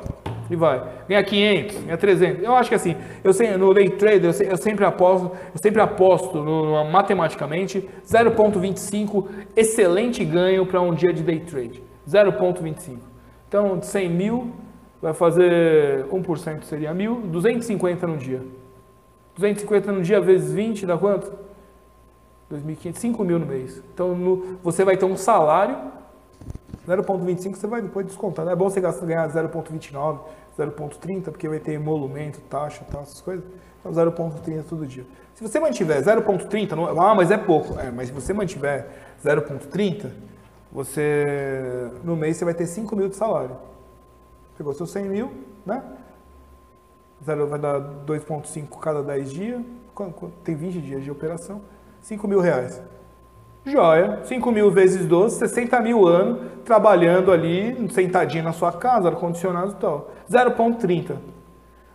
E 0.49 0.55
vai. 0.55 0.83
Ganha 1.07 1.23
500, 1.23 1.77
ganha 1.83 1.97
300. 1.97 2.43
Eu 2.43 2.55
acho 2.55 2.69
que 2.69 2.75
assim, 2.75 2.95
eu 3.23 3.33
sei, 3.33 3.57
no 3.57 3.73
day 3.73 3.89
trader, 3.89 4.25
eu, 4.25 4.33
sei, 4.33 4.51
eu 4.51 4.57
sempre 4.57 4.85
aposto, 4.85 5.31
eu 5.53 5.59
sempre 5.61 5.81
aposto 5.81 6.37
no, 6.37 6.65
no, 6.65 6.91
matematicamente 6.91 7.87
0.25 8.05 9.27
excelente 9.55 10.23
ganho 10.23 10.65
para 10.65 10.81
um 10.81 10.93
dia 10.93 11.11
de 11.13 11.23
day 11.23 11.39
trade. 11.39 11.81
0.25. 12.07 12.97
Então, 13.47 13.77
de 13.77 13.85
100 13.85 14.09
mil, 14.09 14.51
vai 15.01 15.13
fazer 15.13 16.05
1% 16.05 16.63
seria 16.63 16.93
mil, 16.93 17.21
250 17.21 18.07
no 18.07 18.17
dia. 18.17 18.41
250 19.35 19.91
no 19.91 20.01
dia 20.01 20.21
vezes 20.21 20.51
20 20.51 20.85
dá 20.85 20.97
quanto? 20.97 21.31
2.500, 22.51 22.95
5 22.95 23.23
mil 23.23 23.39
no 23.39 23.45
mês. 23.45 23.81
Então, 23.93 24.15
no, 24.15 24.57
você 24.63 24.83
vai 24.85 24.95
ter 24.97 25.05
um 25.05 25.17
salário 25.17 25.93
0,25 26.87 27.55
você 27.55 27.67
vai 27.67 27.81
depois 27.81 28.05
descontar. 28.05 28.45
Não 28.45 28.51
é 28.51 28.55
bom 28.55 28.69
você 28.69 28.81
gastar, 28.81 29.05
ganhar 29.05 29.27
0,29, 29.29 30.19
0,30, 30.57 31.23
porque 31.23 31.47
vai 31.47 31.59
ter 31.59 31.73
emolumento, 31.73 32.41
taxa, 32.41 32.85
tal, 32.91 33.01
essas 33.01 33.21
coisas. 33.21 33.43
Então 33.79 33.91
0,30 33.91 34.63
todo 34.67 34.85
dia. 34.85 35.05
Se 35.33 35.41
você 35.41 35.59
mantiver 35.59 36.01
0,30, 36.01 36.73
ah, 36.97 37.15
mas 37.15 37.31
é 37.31 37.37
pouco. 37.37 37.79
É, 37.79 37.89
mas 37.89 38.09
se 38.09 38.13
você 38.13 38.33
mantiver 38.33 38.87
0,30, 39.23 40.09
você 40.71 41.89
no 42.03 42.15
mês 42.15 42.37
você 42.37 42.45
vai 42.45 42.53
ter 42.53 42.65
5 42.65 42.95
mil 42.95 43.07
de 43.07 43.15
salário. 43.15 43.55
Pegou 44.57 44.73
seus 44.73 44.91
100 44.91 45.05
mil, 45.05 45.31
né? 45.65 45.81
Zero 47.23 47.47
vai 47.47 47.59
dar 47.59 47.79
2,5 48.05 48.77
cada 48.79 49.01
10 49.01 49.31
dias. 49.31 49.61
Tem 50.43 50.55
20 50.55 50.81
dias 50.81 51.03
de 51.03 51.11
operação. 51.11 51.61
5 52.01 52.27
mil 52.27 52.39
reais. 52.39 52.81
Joia, 53.65 54.19
5 54.25 54.51
mil 54.51 54.69
vezes 54.69 55.05
12, 55.05 55.37
60 55.37 55.79
mil 55.79 56.05
ano 56.05 56.51
trabalhando 56.65 57.31
ali, 57.31 57.89
sentadinho 57.91 58.43
na 58.43 58.51
sua 58.51 58.73
casa, 58.73 59.07
ar-condicionado 59.07 59.71
e 59.71 59.75
tal. 59.75 60.11
0,30. 60.29 61.15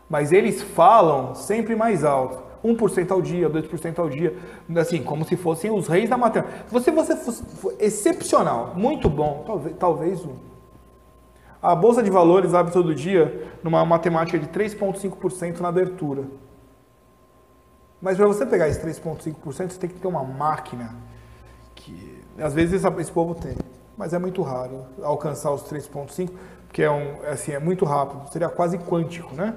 Mas 0.08 0.32
eles 0.32 0.62
falam 0.62 1.34
sempre 1.34 1.76
mais 1.76 2.04
alto. 2.04 2.48
1% 2.64 3.10
ao 3.10 3.22
dia, 3.22 3.48
2% 3.48 3.98
ao 3.98 4.08
dia, 4.08 4.36
assim, 4.76 5.02
como 5.02 5.24
se 5.24 5.36
fossem 5.36 5.70
os 5.70 5.86
reis 5.86 6.08
da 6.10 6.16
matemática. 6.16 6.64
Se 6.66 6.72
você, 6.72 6.90
você 6.90 7.16
fosse 7.16 7.44
excepcional, 7.78 8.72
muito 8.74 9.08
bom, 9.08 9.44
talvez, 9.46 9.76
talvez 9.78 10.24
um. 10.24 10.47
A 11.60 11.74
Bolsa 11.74 12.02
de 12.02 12.10
Valores 12.10 12.54
abre 12.54 12.72
todo 12.72 12.94
dia 12.94 13.50
numa 13.64 13.84
matemática 13.84 14.38
de 14.38 14.46
3,5% 14.46 15.58
na 15.58 15.68
abertura. 15.68 16.24
Mas 18.00 18.16
para 18.16 18.26
você 18.28 18.46
pegar 18.46 18.68
esse 18.68 18.80
3,5%, 18.80 19.34
você 19.42 19.78
tem 19.78 19.90
que 19.90 19.98
ter 19.98 20.06
uma 20.06 20.22
máquina 20.22 20.94
que 21.74 22.22
às 22.38 22.54
vezes 22.54 22.84
esse 22.84 23.12
povo 23.12 23.34
tem, 23.34 23.56
mas 23.96 24.12
é 24.12 24.18
muito 24.18 24.40
raro 24.42 24.86
alcançar 25.02 25.50
os 25.50 25.62
3.5, 25.64 26.30
porque 26.66 26.82
é, 26.84 26.90
um, 26.90 27.16
assim, 27.26 27.52
é 27.52 27.58
muito 27.58 27.84
rápido, 27.84 28.30
seria 28.30 28.48
quase 28.48 28.78
quântico, 28.78 29.34
né? 29.34 29.54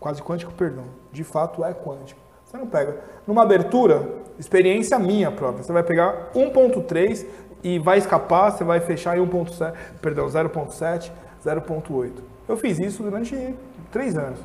Quase 0.00 0.20
quântico, 0.20 0.52
perdão. 0.52 0.84
De 1.12 1.22
fato 1.22 1.64
é 1.64 1.72
quântico. 1.72 2.20
Você 2.44 2.56
não 2.56 2.66
pega. 2.66 3.00
Numa 3.24 3.42
abertura, 3.42 4.08
experiência 4.36 4.98
minha 4.98 5.30
própria, 5.30 5.62
você 5.62 5.72
vai 5.72 5.84
pegar 5.84 6.32
1.3 6.34 7.24
e 7.62 7.78
vai 7.78 7.98
escapar, 7.98 8.50
você 8.50 8.64
vai 8.64 8.80
fechar 8.80 9.16
em 9.16 9.24
1.7, 9.24 9.72
perdão, 10.00 10.26
0.7, 10.26 11.12
0.8. 11.46 12.10
Eu 12.48 12.56
fiz 12.56 12.78
isso 12.78 13.02
durante 13.02 13.54
três 13.92 14.16
anos. 14.16 14.40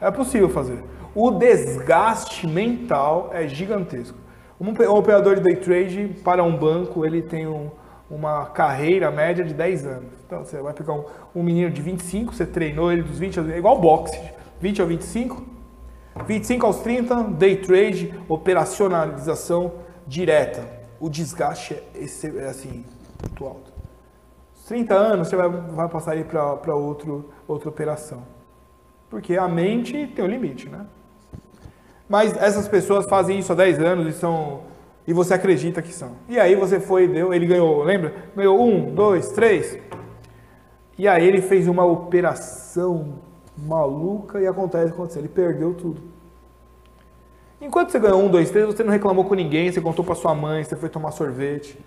É 0.00 0.10
possível 0.10 0.48
fazer. 0.48 0.82
O 1.14 1.30
desgaste 1.30 2.46
mental 2.46 3.30
é 3.32 3.46
gigantesco. 3.46 4.18
Um 4.60 4.70
operador 4.90 5.36
de 5.36 5.42
day 5.42 5.56
trade 5.56 6.16
para 6.24 6.42
um 6.42 6.56
banco, 6.56 7.04
ele 7.04 7.20
tem 7.20 7.46
um, 7.46 7.70
uma 8.10 8.46
carreira 8.46 9.10
média 9.10 9.44
de 9.44 9.52
10 9.52 9.86
anos. 9.86 10.12
Então 10.26 10.44
você 10.44 10.60
vai 10.60 10.72
pegar 10.72 10.94
um, 10.94 11.04
um, 11.34 11.42
menino 11.42 11.70
de 11.70 11.82
25, 11.82 12.34
você 12.34 12.46
treinou 12.46 12.90
ele 12.90 13.02
dos 13.02 13.18
20 13.18 13.38
aos 13.38 13.48
é 13.50 13.58
igual 13.58 13.78
boxe, 13.78 14.18
20 14.60 14.82
a 14.82 14.84
25, 14.84 15.44
25 16.26 16.66
aos 16.66 16.80
30, 16.80 17.22
day 17.34 17.56
trade, 17.56 18.14
operacionalização 18.28 19.72
direta. 20.06 20.66
O 20.98 21.10
desgaste 21.10 21.74
é, 21.74 21.82
esse, 21.94 22.26
é 22.38 22.46
assim, 22.46 22.84
muito 23.22 23.44
alto. 23.44 23.75
30 24.66 24.94
anos 24.94 25.28
você 25.28 25.36
vai, 25.36 25.48
vai 25.48 25.88
passar 25.88 26.12
aí 26.12 26.24
para 26.24 26.74
outra 26.74 27.68
operação. 27.68 28.22
Porque 29.08 29.36
a 29.36 29.46
mente 29.46 30.08
tem 30.08 30.24
um 30.24 30.28
limite, 30.28 30.68
né? 30.68 30.86
Mas 32.08 32.36
essas 32.36 32.66
pessoas 32.66 33.06
fazem 33.08 33.38
isso 33.38 33.52
há 33.52 33.54
10 33.54 33.80
anos 33.80 34.14
e 34.14 34.18
são. 34.18 34.62
E 35.06 35.12
você 35.12 35.34
acredita 35.34 35.80
que 35.80 35.92
são. 35.92 36.16
E 36.28 36.38
aí 36.38 36.56
você 36.56 36.80
foi 36.80 37.06
deu, 37.06 37.32
ele 37.32 37.46
ganhou, 37.46 37.84
lembra? 37.84 38.12
Ganhou 38.34 38.60
um, 38.60 38.92
dois, 38.92 39.30
três. 39.30 39.78
E 40.98 41.06
aí 41.06 41.24
ele 41.24 41.40
fez 41.40 41.68
uma 41.68 41.84
operação 41.84 43.20
maluca 43.56 44.40
e 44.40 44.46
acontece 44.48 44.92
aconteceu. 44.92 45.22
Ele 45.22 45.28
perdeu 45.28 45.74
tudo. 45.74 46.02
Enquanto 47.60 47.90
você 47.90 48.00
ganhou 48.00 48.20
um, 48.20 48.28
dois, 48.28 48.50
três, 48.50 48.66
você 48.66 48.82
não 48.82 48.92
reclamou 48.92 49.24
com 49.24 49.34
ninguém, 49.34 49.70
você 49.70 49.80
contou 49.80 50.04
para 50.04 50.16
sua 50.16 50.34
mãe, 50.34 50.64
você 50.64 50.74
foi 50.74 50.88
tomar 50.88 51.12
sorvete, 51.12 51.78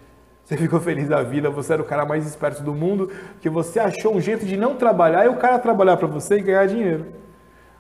você 0.50 0.58
ficou 0.58 0.80
feliz 0.80 1.08
da 1.08 1.22
vida, 1.22 1.48
você 1.52 1.74
era 1.74 1.82
o 1.84 1.86
cara 1.86 2.08
mais 2.08 2.26
esperto 2.26 2.64
do 2.64 2.74
mundo, 2.74 3.12
que 3.40 3.48
você 3.48 3.80
achou 3.80 4.16
um 4.16 4.20
jeito 4.20 4.48
de 4.48 4.58
não 4.58 4.74
trabalhar 4.74 5.24
e 5.24 5.30
o 5.30 5.36
cara 5.36 5.60
trabalhar 5.60 5.96
para 5.96 6.08
você 6.08 6.40
e 6.40 6.42
ganhar 6.42 6.66
dinheiro. 6.66 7.06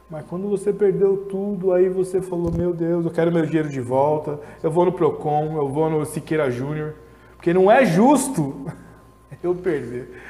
Mas 0.07 0.23
quando 0.27 0.47
você 0.47 0.71
perdeu 0.71 1.17
tudo, 1.17 1.73
aí 1.73 1.89
você 1.89 2.21
falou: 2.21 2.51
Meu 2.55 2.71
Deus, 2.71 3.05
eu 3.05 3.11
quero 3.11 3.31
meu 3.31 3.43
dinheiro 3.43 3.69
de 3.69 3.81
volta. 3.81 4.39
Eu 4.61 4.69
vou 4.69 4.85
no 4.85 4.91
Procon, 4.91 5.57
eu 5.57 5.67
vou 5.67 5.89
no 5.89 6.05
Siqueira 6.05 6.51
Júnior. 6.51 6.93
Porque 7.37 7.51
não 7.51 7.71
é 7.71 7.83
justo 7.83 8.67
eu 9.41 9.55
perder. 9.55 10.21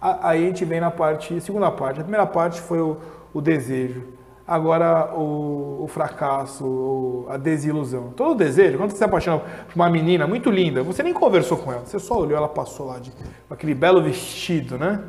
Aí 0.00 0.44
a 0.44 0.46
gente 0.46 0.64
vem 0.64 0.78
na 0.78 0.90
parte, 0.92 1.40
segunda 1.40 1.68
parte. 1.68 1.98
A 1.98 2.04
primeira 2.04 2.26
parte 2.28 2.60
foi 2.60 2.80
o, 2.80 2.96
o 3.34 3.40
desejo. 3.40 4.04
Agora 4.52 5.14
o, 5.14 5.84
o 5.84 5.88
fracasso, 5.88 6.64
o, 6.64 7.26
a 7.28 7.36
desilusão. 7.36 8.12
Todo 8.16 8.36
desejo, 8.36 8.78
quando 8.78 8.90
você 8.90 8.98
se 8.98 9.04
apaixona 9.04 9.38
por 9.38 9.74
uma 9.74 9.88
menina 9.88 10.26
muito 10.26 10.50
linda, 10.50 10.82
você 10.82 11.02
nem 11.02 11.12
conversou 11.12 11.56
com 11.56 11.72
ela, 11.72 11.82
você 11.84 11.98
só 11.98 12.18
olhou, 12.18 12.36
ela 12.36 12.48
passou 12.48 12.86
lá 12.86 12.98
de, 12.98 13.10
com 13.10 13.54
aquele 13.54 13.74
belo 13.74 14.02
vestido, 14.02 14.76
né? 14.76 15.02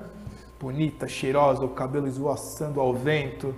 Bonita, 0.59 1.07
cheirosa, 1.07 1.65
o 1.65 1.69
cabelo 1.69 2.07
esvoaçando 2.07 2.79
ao 2.79 2.93
vento 2.93 3.53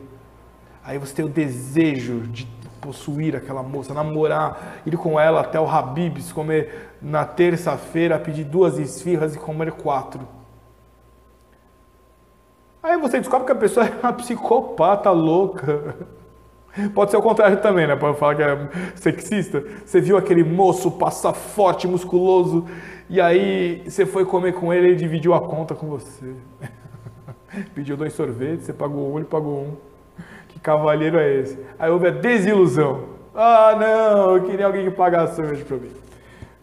Aí 0.86 1.00
você 1.00 1.15
tem 1.15 1.25
o 1.25 1.30
desejo 1.30 2.20
de 2.27 2.48
possuir 2.80 3.36
aquela 3.36 3.63
moça, 3.63 3.92
namorar, 3.92 4.82
ir 4.86 4.96
com 4.96 5.20
ela 5.20 5.42
até 5.42 5.60
o 5.60 5.68
Habib's, 5.68 6.32
comer 6.32 6.92
na 7.01 7.25
terça-feira, 7.25 8.20
pedir 8.20 8.44
duas 8.44 8.77
esfirras 8.77 9.36
e 9.36 9.39
comer 9.39 9.72
quatro. 9.72 10.22
Aí 12.86 12.98
você 13.00 13.18
descobre 13.18 13.48
que 13.48 13.51
a 13.51 13.56
pessoa 13.56 13.84
é 13.89 13.92
uma 14.04 14.13
psicopata 14.13 15.10
louca. 15.10 15.96
Pode 16.94 17.10
ser 17.10 17.18
o 17.18 17.22
contrário 17.22 17.60
também, 17.60 17.88
né? 17.88 17.96
Pode 17.96 18.20
falar 18.20 18.36
que 18.36 18.44
é 18.44 18.70
sexista. 18.96 19.63
Você 19.84 20.00
viu 20.00 20.15
aquele 20.18 20.44
moço 20.44 20.92
passar 20.92 21.34
forte, 21.34 21.88
musculoso, 21.88 22.68
e 23.10 23.20
aí 23.20 23.82
você 23.86 24.06
foi 24.06 24.24
comer 24.24 24.54
com 24.54 24.72
ele 24.72 24.88
e 24.88 24.89
ele 24.92 24.98
dividiu 24.98 25.34
a 25.34 25.42
conta 25.42 25.74
com 25.74 25.88
você. 25.88 26.36
Pediu 27.74 27.98
dois 27.98 28.13
sorvetes, 28.13 28.65
você 28.65 28.74
pagou 28.74 29.13
um, 29.13 29.18
ele 29.18 29.25
pagou 29.25 29.62
um. 29.62 29.77
Que 30.50 30.60
cavalheiro 30.60 31.18
é 31.18 31.39
esse? 31.39 31.58
Aí 31.80 31.89
houve 31.89 32.08
a 32.08 32.12
desilusão. 32.12 33.15
Ah, 33.34 33.75
não, 33.80 34.36
eu 34.36 34.44
queria 34.44 34.68
alguém 34.68 34.86
que 34.86 34.92
pagasse 34.92 35.38
sorvete 35.38 35.63
para 35.63 35.77
mim. 35.77 35.89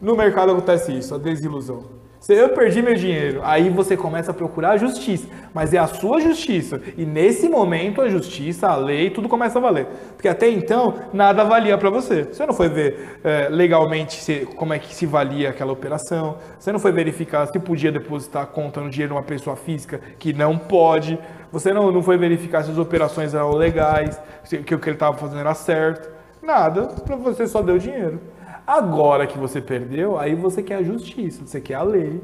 No 0.01 0.15
mercado 0.15 0.53
acontece 0.53 0.97
isso, 0.97 1.15
a 1.15 1.19
desilusão. 1.19 2.02
Se 2.23 2.33
eu 2.35 2.51
perdi 2.51 2.81
meu 2.81 2.95
dinheiro, 2.95 3.41
aí 3.43 3.69
você 3.69 3.97
começa 3.97 4.31
a 4.31 4.35
procurar 4.35 4.71
a 4.71 4.77
justiça, 4.77 5.27
mas 5.53 5.75
é 5.75 5.79
a 5.79 5.89
sua 5.89 6.21
justiça. 6.21 6.81
E 6.97 7.05
nesse 7.05 7.49
momento 7.49 8.01
a 8.01 8.09
justiça, 8.09 8.69
a 8.69 8.77
lei, 8.77 9.11
tudo 9.11 9.29
começa 9.29 9.59
a 9.59 9.61
valer. 9.61 9.89
Porque 10.15 10.29
até 10.29 10.49
então 10.49 10.95
nada 11.13 11.43
valia 11.43 11.77
para 11.77 11.91
você. 11.91 12.23
Você 12.23 12.47
não 12.47 12.55
foi 12.55 12.69
ver 12.69 13.19
é, 13.25 13.49
legalmente 13.51 14.23
se, 14.23 14.47
como 14.55 14.73
é 14.73 14.79
que 14.79 14.95
se 14.95 15.05
valia 15.05 15.51
aquela 15.51 15.73
operação. 15.73 16.37
Você 16.61 16.71
não 16.71 16.79
foi 16.79 16.93
verificar 16.93 17.45
se 17.49 17.59
podia 17.59 17.91
depositar 17.91 18.47
conta 18.47 18.81
no 18.81 18.89
dinheiro 18.89 19.15
de 19.15 19.19
uma 19.19 19.25
pessoa 19.25 19.57
física 19.57 20.01
que 20.21 20.33
não 20.33 20.57
pode. 20.57 21.19
Você 21.51 21.73
não, 21.73 21.91
não 21.91 22.05
foi 22.05 22.17
verificar 22.17 22.63
se 22.63 22.71
as 22.71 22.79
operações 22.79 23.35
eram 23.35 23.57
legais, 23.57 24.17
se 24.45 24.59
que 24.59 24.77
o 24.77 24.79
que 24.79 24.89
ele 24.89 24.95
estava 24.95 25.17
fazendo 25.17 25.41
era 25.41 25.55
certo. 25.55 26.09
Nada, 26.41 26.83
para 27.05 27.17
você 27.17 27.49
só 27.49 27.63
deu 27.63 27.79
dinheiro. 27.79 28.21
Agora 28.67 29.27
que 29.27 29.39
você 29.39 29.61
perdeu, 29.61 30.19
aí 30.19 30.35
você 30.35 30.63
quer 30.63 30.77
a 30.77 30.83
justiça, 30.83 31.45
você 31.45 31.61
quer 31.61 31.75
a 31.75 31.83
lei. 31.83 32.23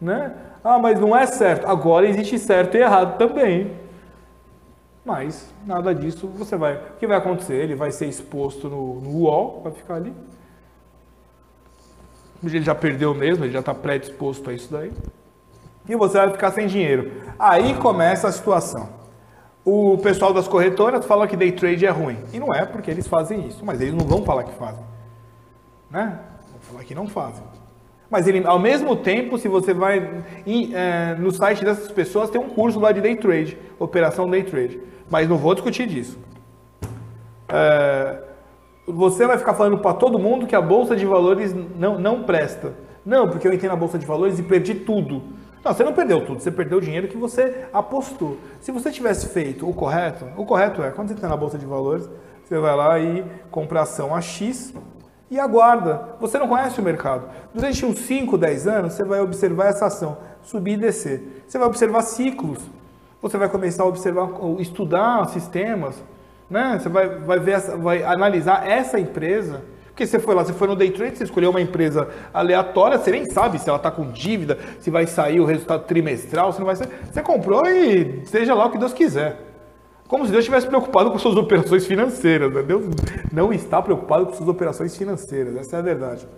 Né? 0.00 0.34
Ah, 0.62 0.78
mas 0.78 0.98
não 0.98 1.16
é 1.16 1.26
certo. 1.26 1.66
Agora 1.66 2.08
existe 2.08 2.38
certo 2.38 2.76
e 2.76 2.80
errado 2.80 3.16
também. 3.16 3.72
Mas 5.04 5.52
nada 5.66 5.94
disso 5.94 6.26
você 6.28 6.56
vai. 6.56 6.76
O 6.76 6.98
que 6.98 7.06
vai 7.06 7.18
acontecer? 7.18 7.54
Ele 7.54 7.74
vai 7.74 7.92
ser 7.92 8.06
exposto 8.06 8.68
no, 8.68 9.00
no 9.00 9.10
UOL, 9.18 9.60
vai 9.62 9.72
ficar 9.72 9.96
ali. 9.96 10.12
Ele 12.42 12.62
já 12.62 12.74
perdeu 12.74 13.14
mesmo, 13.14 13.44
ele 13.44 13.52
já 13.52 13.60
está 13.60 13.74
predisposto 13.74 14.50
a 14.50 14.52
isso 14.52 14.72
daí. 14.72 14.92
E 15.88 15.94
você 15.94 16.18
vai 16.18 16.30
ficar 16.30 16.50
sem 16.52 16.66
dinheiro. 16.66 17.12
Aí 17.38 17.74
começa 17.74 18.28
a 18.28 18.32
situação. 18.32 18.88
O 19.64 19.98
pessoal 19.98 20.32
das 20.32 20.48
corretoras 20.48 21.04
fala 21.06 21.26
que 21.26 21.36
day 21.36 21.52
trade 21.52 21.86
é 21.86 21.90
ruim. 21.90 22.18
E 22.32 22.38
não 22.38 22.52
é 22.52 22.64
porque 22.64 22.90
eles 22.90 23.06
fazem 23.06 23.46
isso, 23.46 23.64
mas 23.64 23.80
eles 23.80 23.94
não 23.94 24.06
vão 24.06 24.24
falar 24.24 24.44
que 24.44 24.52
fazem. 24.54 24.93
Né? 25.94 26.18
Vou 26.50 26.60
falar 26.60 26.82
que 26.82 26.92
não 26.92 27.06
fazem. 27.06 27.44
Mas 28.10 28.26
ele, 28.26 28.44
ao 28.44 28.58
mesmo 28.58 28.96
tempo, 28.96 29.38
se 29.38 29.46
você 29.46 29.72
vai 29.72 30.24
em, 30.44 30.74
é, 30.74 31.14
no 31.14 31.30
site 31.30 31.64
dessas 31.64 31.90
pessoas, 31.92 32.30
tem 32.30 32.40
um 32.40 32.48
curso 32.48 32.80
lá 32.80 32.90
de 32.90 33.00
day 33.00 33.14
trade, 33.14 33.56
operação 33.78 34.28
day 34.28 34.42
trade. 34.42 34.80
Mas 35.08 35.28
não 35.28 35.38
vou 35.38 35.54
discutir 35.54 35.86
disso. 35.86 36.18
É, 37.48 38.18
você 38.88 39.24
vai 39.24 39.38
ficar 39.38 39.54
falando 39.54 39.78
para 39.78 39.94
todo 39.94 40.18
mundo 40.18 40.48
que 40.48 40.56
a 40.56 40.60
bolsa 40.60 40.96
de 40.96 41.06
valores 41.06 41.54
não, 41.76 41.96
não 41.96 42.24
presta. 42.24 42.74
Não, 43.06 43.28
porque 43.28 43.46
eu 43.46 43.52
entrei 43.52 43.70
na 43.70 43.76
bolsa 43.76 43.96
de 43.96 44.04
valores 44.04 44.36
e 44.40 44.42
perdi 44.42 44.74
tudo. 44.74 45.22
Não, 45.64 45.72
você 45.72 45.84
não 45.84 45.92
perdeu 45.92 46.26
tudo, 46.26 46.40
você 46.40 46.50
perdeu 46.50 46.78
o 46.78 46.80
dinheiro 46.80 47.06
que 47.06 47.16
você 47.16 47.66
apostou. 47.72 48.36
Se 48.60 48.72
você 48.72 48.90
tivesse 48.90 49.28
feito 49.28 49.68
o 49.68 49.72
correto, 49.72 50.26
o 50.36 50.44
correto 50.44 50.82
é, 50.82 50.90
quando 50.90 51.08
você 51.08 51.14
está 51.14 51.28
na 51.28 51.36
bolsa 51.36 51.56
de 51.56 51.64
valores, 51.64 52.10
você 52.44 52.58
vai 52.58 52.74
lá 52.74 52.98
e 52.98 53.24
compra 53.50 53.82
ação 53.82 54.12
a 54.12 54.20
X 54.20 54.74
e 55.30 55.38
aguarda. 55.38 56.16
Você 56.20 56.38
não 56.38 56.48
conhece 56.48 56.80
o 56.80 56.84
mercado. 56.84 57.28
Durante 57.52 57.84
uns 57.84 57.98
5, 58.00 58.36
10 58.36 58.66
anos, 58.66 58.92
você 58.92 59.04
vai 59.04 59.20
observar 59.20 59.66
essa 59.66 59.86
ação 59.86 60.16
subir 60.42 60.72
e 60.72 60.76
descer. 60.76 61.42
Você 61.46 61.58
vai 61.58 61.66
observar 61.66 62.02
ciclos. 62.02 62.58
Você 63.22 63.38
vai 63.38 63.48
começar 63.48 63.82
a 63.82 63.86
observar, 63.86 64.28
estudar 64.58 65.26
sistemas. 65.28 65.96
Né? 66.48 66.78
Você 66.78 66.88
vai, 66.88 67.08
vai, 67.08 67.38
ver, 67.38 67.60
vai 67.78 68.02
analisar 68.02 68.68
essa 68.68 69.00
empresa 69.00 69.62
porque 69.94 70.08
você 70.08 70.18
foi 70.18 70.34
lá, 70.34 70.44
você 70.44 70.52
foi 70.52 70.66
no 70.66 70.74
day 70.74 70.90
trade, 70.90 71.16
você 71.16 71.22
escolheu 71.22 71.50
uma 71.50 71.60
empresa 71.60 72.08
aleatória, 72.32 72.98
você 72.98 73.12
nem 73.12 73.26
sabe 73.26 73.60
se 73.60 73.68
ela 73.68 73.76
está 73.76 73.92
com 73.92 74.10
dívida, 74.10 74.58
se 74.80 74.90
vai 74.90 75.06
sair 75.06 75.38
o 75.38 75.44
resultado 75.44 75.84
trimestral, 75.84 76.52
se 76.52 76.58
não 76.58 76.66
vai 76.66 76.74
ser. 76.74 76.88
Você 77.12 77.22
comprou 77.22 77.62
e 77.64 78.26
seja 78.26 78.54
lá 78.54 78.66
o 78.66 78.72
que 78.72 78.78
Deus 78.78 78.92
quiser. 78.92 79.53
Como 80.06 80.24
se 80.24 80.30
Deus 80.30 80.42
estivesse 80.42 80.66
preocupado 80.66 81.10
com 81.10 81.18
suas 81.18 81.36
operações 81.36 81.86
financeiras. 81.86 82.52
Né? 82.52 82.62
Deus 82.62 82.84
não 83.32 83.52
está 83.52 83.80
preocupado 83.80 84.26
com 84.26 84.34
suas 84.34 84.48
operações 84.48 84.96
financeiras, 84.96 85.56
essa 85.56 85.76
é 85.76 85.78
a 85.78 85.82
verdade. 85.82 86.28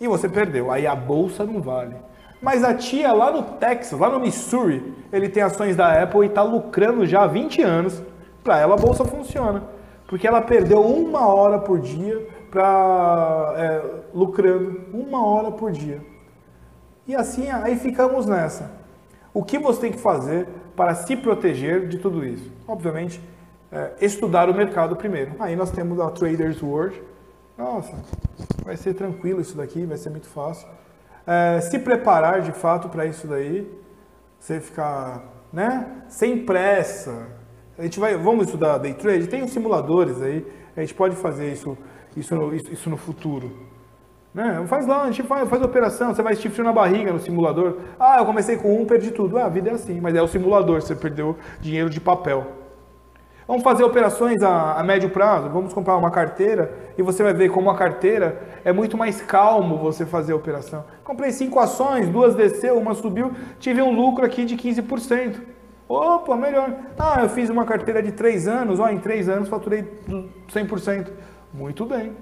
E 0.00 0.06
você 0.06 0.28
perdeu, 0.28 0.70
aí 0.70 0.86
a 0.86 0.94
bolsa 0.94 1.44
não 1.44 1.62
vale. 1.62 1.96
Mas 2.42 2.62
a 2.62 2.74
tia 2.74 3.10
lá 3.12 3.30
no 3.30 3.42
Texas, 3.42 3.98
lá 3.98 4.10
no 4.10 4.20
Missouri, 4.20 4.94
ele 5.10 5.30
tem 5.30 5.42
ações 5.42 5.76
da 5.76 6.02
Apple 6.02 6.24
e 6.24 6.26
está 6.26 6.42
lucrando 6.42 7.06
já 7.06 7.22
há 7.22 7.26
20 7.26 7.62
anos. 7.62 8.02
Para 8.42 8.58
ela 8.58 8.74
a 8.74 8.76
bolsa 8.76 9.02
funciona. 9.04 9.62
Porque 10.06 10.28
ela 10.28 10.42
perdeu 10.42 10.82
uma 10.82 11.26
hora 11.26 11.58
por 11.58 11.80
dia 11.80 12.28
para 12.50 13.54
é, 13.56 13.82
lucrando 14.12 14.82
uma 14.92 15.24
hora 15.26 15.50
por 15.50 15.72
dia. 15.72 16.02
E 17.06 17.14
assim, 17.14 17.50
aí 17.50 17.76
ficamos 17.76 18.26
nessa. 18.26 18.70
O 19.32 19.42
que 19.42 19.58
você 19.58 19.80
tem 19.80 19.92
que 19.92 19.98
fazer 19.98 20.46
para 20.76 20.94
se 20.94 21.16
proteger 21.16 21.88
de 21.88 21.98
tudo 21.98 22.24
isso? 22.24 22.50
Obviamente, 22.66 23.20
é, 23.70 23.92
estudar 24.00 24.48
o 24.48 24.54
mercado 24.54 24.96
primeiro. 24.96 25.32
Aí 25.38 25.56
nós 25.56 25.70
temos 25.70 25.98
a 26.00 26.10
Traders 26.10 26.62
World. 26.62 27.00
Nossa, 27.56 27.94
vai 28.64 28.76
ser 28.76 28.94
tranquilo 28.94 29.40
isso 29.40 29.56
daqui, 29.56 29.84
vai 29.86 29.96
ser 29.96 30.10
muito 30.10 30.28
fácil. 30.28 30.68
É, 31.26 31.60
se 31.60 31.78
preparar 31.78 32.42
de 32.42 32.52
fato 32.52 32.88
para 32.88 33.06
isso 33.06 33.26
daí, 33.26 33.70
você 34.38 34.60
ficar, 34.60 35.22
né, 35.52 36.02
sem 36.08 36.44
pressa. 36.44 37.28
A 37.78 37.82
gente 37.82 37.98
vai, 37.98 38.16
vamos 38.16 38.46
estudar 38.46 38.78
day 38.78 38.94
trade. 38.94 39.26
Tem 39.26 39.42
os 39.42 39.50
simuladores 39.50 40.20
aí. 40.22 40.46
A 40.76 40.80
gente 40.80 40.94
pode 40.94 41.16
fazer 41.16 41.52
isso 41.52 41.76
isso 42.16 42.34
no, 42.34 42.54
isso, 42.54 42.72
isso 42.72 42.90
no 42.90 42.96
futuro. 42.96 43.50
Né? 44.34 44.64
Faz 44.66 44.84
lá, 44.84 45.02
a 45.02 45.06
gente 45.06 45.22
faz, 45.22 45.48
faz 45.48 45.62
operação, 45.62 46.12
você 46.12 46.20
vai 46.20 46.34
frio 46.34 46.64
na 46.64 46.72
barriga 46.72 47.12
no 47.12 47.20
simulador. 47.20 47.76
Ah, 47.98 48.16
eu 48.18 48.26
comecei 48.26 48.56
com 48.56 48.82
um, 48.82 48.84
perdi 48.84 49.12
tudo. 49.12 49.38
Ah, 49.38 49.44
a 49.44 49.48
vida 49.48 49.70
é 49.70 49.74
assim, 49.74 50.00
mas 50.00 50.16
é 50.16 50.20
o 50.20 50.26
simulador, 50.26 50.82
você 50.82 50.96
perdeu 50.96 51.36
dinheiro 51.60 51.88
de 51.88 52.00
papel. 52.00 52.44
Vamos 53.46 53.62
fazer 53.62 53.84
operações 53.84 54.42
a, 54.42 54.72
a, 54.72 54.82
médio 54.82 55.10
prazo, 55.10 55.50
vamos 55.50 55.72
comprar 55.72 55.96
uma 55.96 56.10
carteira 56.10 56.72
e 56.96 57.02
você 57.02 57.22
vai 57.22 57.34
ver 57.34 57.50
como 57.50 57.70
a 57.70 57.76
carteira 57.76 58.42
é 58.64 58.72
muito 58.72 58.96
mais 58.96 59.20
calmo 59.20 59.76
você 59.76 60.06
fazer 60.06 60.32
a 60.32 60.36
operação. 60.36 60.84
Comprei 61.04 61.30
cinco 61.30 61.60
ações, 61.60 62.08
duas 62.08 62.34
desceu, 62.34 62.78
uma 62.78 62.94
subiu, 62.94 63.32
tive 63.60 63.82
um 63.82 63.94
lucro 63.94 64.24
aqui 64.24 64.44
de 64.46 64.56
15%. 64.56 65.42
Opa, 65.86 66.34
melhor. 66.36 66.74
Ah, 66.98 67.20
eu 67.22 67.28
fiz 67.28 67.50
uma 67.50 67.66
carteira 67.66 68.02
de 68.02 68.12
três 68.12 68.48
anos, 68.48 68.80
ó, 68.80 68.88
em 68.88 68.98
três 68.98 69.28
anos 69.28 69.48
faturei 69.48 69.84
100%. 70.48 71.08
Muito 71.52 71.84
bem. 71.84 72.16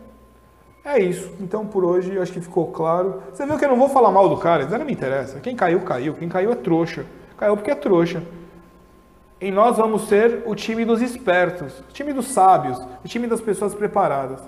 É 0.84 0.98
isso. 0.98 1.32
Então 1.40 1.66
por 1.66 1.84
hoje 1.84 2.18
acho 2.18 2.32
que 2.32 2.40
ficou 2.40 2.68
claro. 2.68 3.22
Você 3.32 3.46
viu 3.46 3.58
que 3.58 3.64
eu 3.64 3.68
não 3.68 3.78
vou 3.78 3.88
falar 3.88 4.10
mal 4.10 4.28
do 4.28 4.36
cara, 4.36 4.64
isso 4.64 4.76
não 4.76 4.84
me 4.84 4.92
interessa. 4.92 5.40
Quem 5.40 5.54
caiu, 5.54 5.80
caiu. 5.80 6.14
Quem 6.14 6.28
caiu 6.28 6.52
é 6.52 6.54
trouxa. 6.56 7.06
Caiu 7.36 7.56
porque 7.56 7.70
é 7.70 7.74
trouxa. 7.74 8.22
E 9.40 9.50
nós 9.50 9.76
vamos 9.76 10.06
ser 10.08 10.42
o 10.46 10.54
time 10.54 10.84
dos 10.84 11.02
espertos, 11.02 11.80
o 11.80 11.92
time 11.92 12.12
dos 12.12 12.28
sábios, 12.28 12.78
o 13.04 13.08
time 13.08 13.26
das 13.26 13.40
pessoas 13.40 13.74
preparadas. 13.74 14.40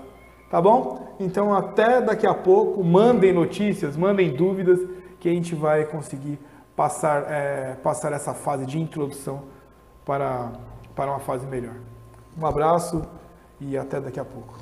Tá 0.49 0.61
bom? 0.61 1.15
Então 1.19 1.53
até 1.53 2.01
daqui 2.01 2.25
a 2.25 2.33
pouco, 2.33 2.83
mandem 2.83 3.33
notícias, 3.33 3.97
mandem 3.97 4.33
dúvidas 4.33 4.79
que 5.19 5.27
a 5.27 5.31
gente 5.31 5.55
vai 5.55 5.85
conseguir 5.85 6.39
passar, 6.75 7.25
é, 7.29 7.75
passar 7.81 8.13
essa 8.13 8.33
fase 8.33 8.65
de 8.65 8.79
introdução 8.79 9.43
para, 10.05 10.51
para 10.95 11.09
uma 11.09 11.19
fase 11.19 11.45
melhor. 11.45 11.75
Um 12.39 12.45
abraço 12.45 13.01
e 13.59 13.77
até 13.77 13.99
daqui 13.99 14.19
a 14.19 14.25
pouco. 14.25 14.59